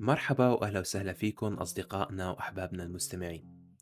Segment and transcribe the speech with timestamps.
[0.00, 3.74] مرحبا وأهلا وسهلا فيكم أصدقائنا وأحبابنا المستمعين.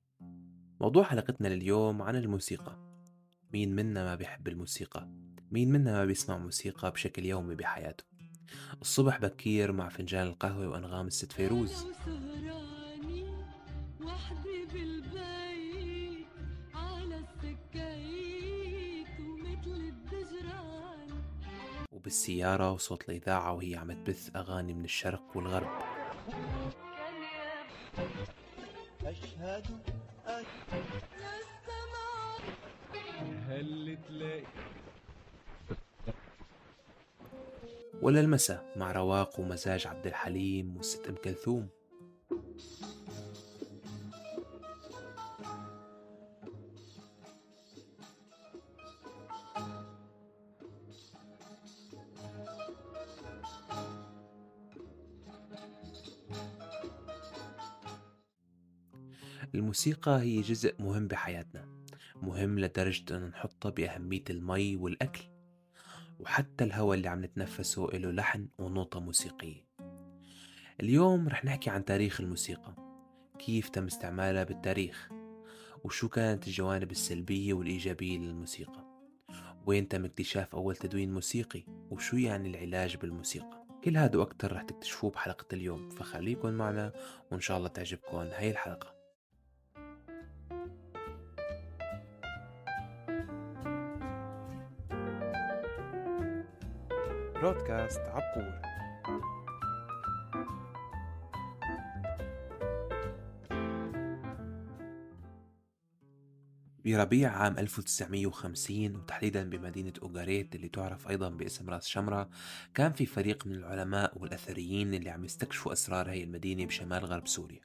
[0.80, 2.78] موضوع حلقتنا لليوم عن الموسيقى.
[3.52, 5.08] مين منا ما بيحب الموسيقى؟
[5.50, 8.04] مين منا ما بيسمع موسيقى بشكل يومي بحياته؟
[8.80, 11.86] الصبح بكير مع فنجان القهوة وأنغام الست فيروز.
[21.92, 25.95] وبالسيارة وصوت الإذاعة وهي عم تبث أغاني من الشرق والغرب.
[29.04, 29.66] أشهد
[30.28, 30.44] أن
[31.14, 32.40] للسماء
[33.48, 34.42] هل تلاقي
[38.02, 41.68] ولا المساء مع رواق ومزاج عبد الحليم والست أم كلثوم.
[59.54, 61.68] الموسيقى هي جزء مهم بحياتنا
[62.22, 65.24] مهم لدرجة أن نحطها بأهمية المي والأكل
[66.20, 69.66] وحتى الهواء اللي عم نتنفسه له لحن ونوطة موسيقية.
[70.80, 72.74] اليوم رح نحكي عن تاريخ الموسيقى
[73.38, 75.08] كيف تم استعمالها بالتاريخ
[75.84, 78.86] وشو كانت الجوانب السلبية والإيجابية للموسيقى
[79.66, 83.66] وين تم اكتشاف أول تدوين موسيقي وشو يعني العلاج بالموسيقى.
[83.84, 86.92] كل هذا وأكتر رح تكتشفوه بحلقة اليوم فخليكن معنا
[87.30, 88.95] وإن شاء الله تعجبكم هاي الحلقة.
[97.40, 98.76] برودكاست عبقور
[106.84, 112.28] بربيع عام 1950 وتحديدا بمدينة أوغاريت اللي تعرف أيضا باسم راس شمرة
[112.74, 117.60] كان في فريق من العلماء والأثريين اللي عم يستكشفوا أسرار هاي المدينة بشمال غرب سوريا.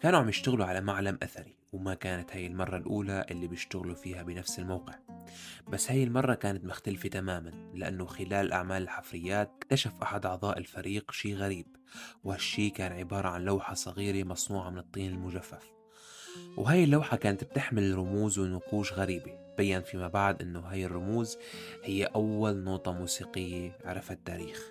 [0.00, 4.58] كانوا عم يشتغلوا على معلم أثري وما كانت هاي المرة الأولى اللي بيشتغلوا فيها بنفس
[4.58, 5.05] الموقع.
[5.68, 11.34] بس هاي المرة كانت مختلفة تماما لأنه خلال أعمال الحفريات اكتشف أحد أعضاء الفريق شي
[11.34, 11.66] غريب
[12.24, 15.72] وهالشي كان عبارة عن لوحة صغيرة مصنوعة من الطين المجفف.
[16.56, 21.38] وهي اللوحة كانت بتحمل رموز ونقوش غريبة بين فيما بعد أنه هاي الرموز
[21.84, 24.62] هي أول نوطة موسيقية عرفها التاريخ.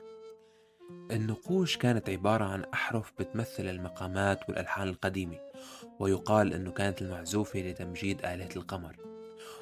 [1.11, 5.39] النقوش كانت عبارة عن أحرف بتمثل المقامات والألحان القديمة
[5.99, 9.14] ويقال أنه كانت المعزوفة لتمجيد آلهة القمر.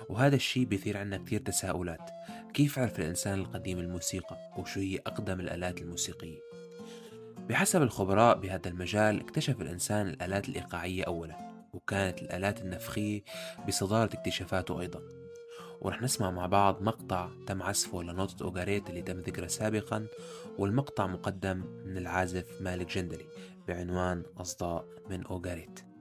[0.09, 2.11] وهذا الشيء بيثير عنا كتير تساؤلات.
[2.53, 6.39] كيف عرف الإنسان القديم الموسيقى وشو هي أقدم الآلات الموسيقية؟
[7.49, 13.23] بحسب الخبراء بهذا المجال اكتشف الإنسان الآلات الإيقاعية أولا وكانت الآلات النفخية
[13.67, 15.01] بصدارة اكتشافاته أيضا.
[15.81, 20.07] ورح نسمع مع بعض مقطع تم عزفه لنوتة أوغاريت اللي تم ذكرها سابقا
[20.57, 23.25] والمقطع مقدم من العازف مالك جندلي
[23.67, 25.92] بعنوان أصداء من أوغاريت.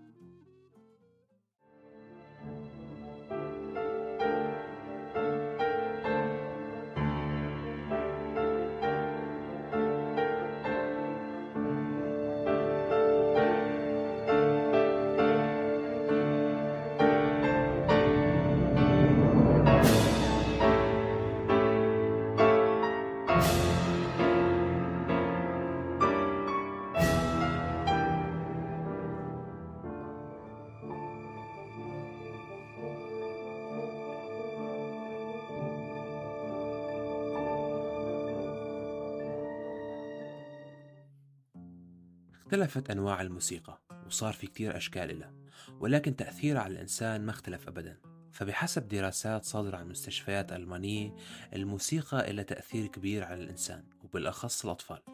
[42.52, 45.32] اختلفت أنواع الموسيقى وصار في كتير أشكال إلها
[45.80, 47.98] ولكن تأثيرها على الإنسان ما اختلف أبدا.
[48.32, 51.16] فبحسب دراسات صادرة عن مستشفيات ألمانية
[51.54, 55.11] الموسيقى لها تأثير كبير على الإنسان وبالأخص الأطفال.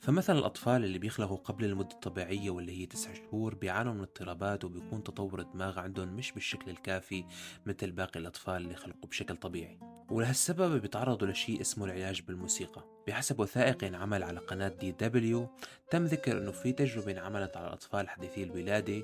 [0.00, 5.04] فمثلا الأطفال اللي بيخلقوا قبل المدة الطبيعية واللي هي تسع شهور بيعانوا من اضطرابات وبيكون
[5.04, 7.24] تطور الدماغ عندهم مش بالشكل الكافي
[7.66, 9.78] مثل باقي الأطفال اللي خلقوا بشكل طبيعي.
[10.10, 12.84] ولهالسبب بيتعرضوا لشيء اسمه العلاج بالموسيقى.
[13.08, 15.48] بحسب وثائق انعمل على قناة دي دبليو
[15.90, 19.02] تم ذكر إنه في تجربة انعملت على الأطفال حديثي الولادة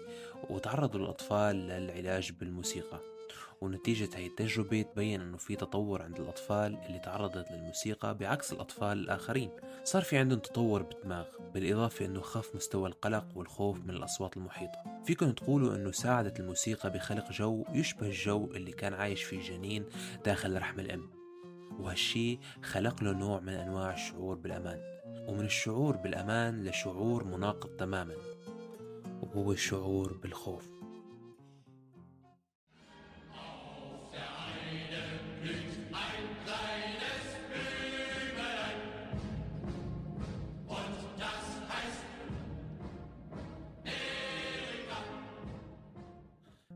[0.50, 3.09] وتعرضوا الاطفال للعلاج بالموسيقى.
[3.60, 9.50] ونتيجة هاي التجربة تبين إنه في تطور عند الأطفال اللي تعرضت للموسيقى بعكس الأطفال الآخرين.
[9.84, 11.24] صار في عندهم تطور بالدماغ
[11.54, 15.02] بالإضافة إنه خف مستوى القلق والخوف من الأصوات المحيطة.
[15.04, 19.84] فيكم تقولوا إنه ساعدت الموسيقى بخلق جو يشبه الجو اللي كان عايش فيه الجنين
[20.24, 21.10] داخل رحم الأم.
[21.80, 24.80] وهالشي خلق له نوع من أنواع الشعور بالأمان.
[25.28, 28.14] ومن الشعور بالأمان لشعور مناقض تماما
[29.22, 30.80] وهو الشعور بالخوف.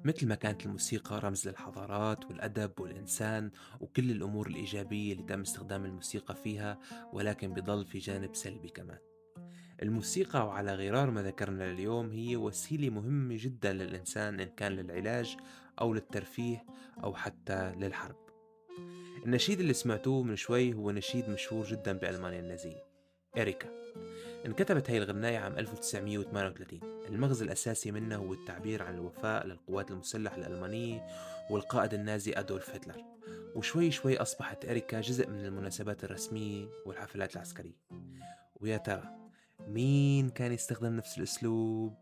[0.05, 6.35] مثل ما كانت الموسيقى رمز للحضارات والأدب والإنسان وكل الأمور الإيجابية اللي تم استخدام الموسيقى
[6.35, 6.79] فيها
[7.13, 8.99] ولكن بضل في جانب سلبي كمان.
[9.83, 15.37] الموسيقى وعلى غرار ما ذكرنا اليوم هي وسيلة مهمة جدا للإنسان إن كان للعلاج
[15.81, 16.65] أو للترفيه
[17.05, 18.17] أو حتى للحرب.
[19.27, 22.85] النشيد اللي سمعتوه من شوي هو نشيد مشهور جدا بألمانيا النازية
[23.39, 23.69] إريكا
[24.47, 31.07] انكتبت هاي الغناية عام 1938 المغزى الأساسي منها هو التعبير عن الوفاء للقوات المسلحة الألمانية
[31.51, 33.05] والقائد النازي أدولف هتلر.
[33.55, 37.79] وشوي شوي أصبحت إريكا جزء من المناسبات الرسمية والحفلات العسكرية.
[38.61, 39.03] ويا ترى
[39.69, 41.95] مين كان يستخدم نفس الأسلوب؟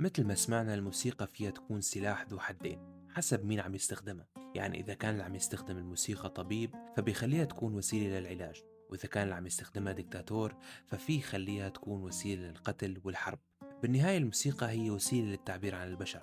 [0.00, 4.26] مثل ما سمعنا الموسيقى فيها تكون سلاح ذو حدين حسب مين عم يستخدمها.
[4.54, 8.62] يعني إذا كان اللي عم يستخدم الموسيقى طبيب فبيخليها تكون وسيلة للعلاج.
[8.90, 10.54] وإذا كان اللي عم يستخدمها دكتاتور
[10.86, 13.38] ففي يخليها تكون وسيلة للقتل والحرب.
[13.82, 16.22] بالنهاية الموسيقى هي وسيلة للتعبير عن البشر.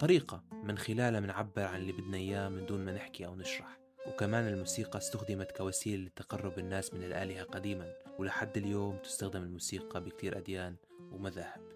[0.00, 3.78] طريقة من خلالها منعبر عن اللي بدنا إياه من دون ما نحكي أو نشرح.
[4.08, 7.92] وكمان الموسيقى استخدمت كوسيلة لتقرب الناس من الآلهة قديما.
[8.18, 10.76] ولحد اليوم تستخدم الموسيقى بكتير أديان
[11.12, 11.73] ومذاهب.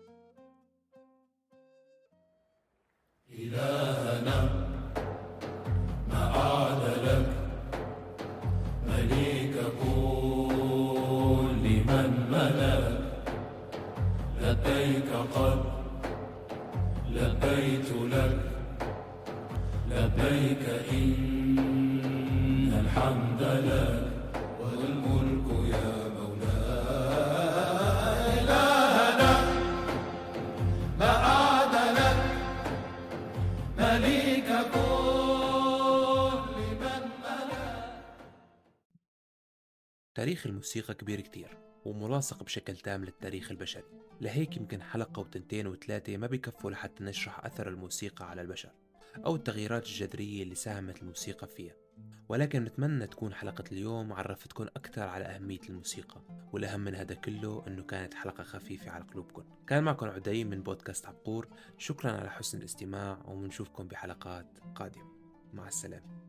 [8.86, 12.98] مليك كل من ملك.
[14.42, 15.60] لبيك قد
[17.10, 18.38] لبيت لك.
[19.90, 23.97] لبيك إن الحمد لك.
[40.18, 43.84] تاريخ الموسيقى كبير كتير وملاصق بشكل تام للتاريخ البشري.
[44.20, 48.70] لهيك يمكن حلقة وتنتين وثلاثة ما بكفوا لحتى نشرح أثر الموسيقى على البشر
[49.26, 51.74] أو التغييرات الجذرية اللي ساهمت الموسيقى فيها.
[52.28, 56.22] ولكن نتمنى تكون حلقة اليوم عرفتكم أكثر على أهمية الموسيقى
[56.52, 61.06] والأهم من هذا كله أنه كانت حلقة خفيفة على قلوبكم كان معكم عدي من بودكاست
[61.06, 61.48] عبقور.
[61.78, 65.12] شكرا على حسن الاستماع ومنشوفكم بحلقات قادمة.
[65.52, 66.27] مع السلامة.